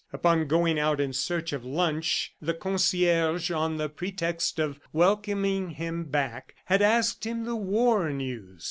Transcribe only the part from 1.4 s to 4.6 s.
of lunch the concierge, on the pretext